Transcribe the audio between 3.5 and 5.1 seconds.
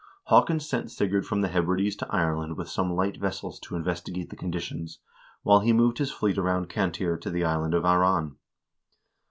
to investigate the conditions,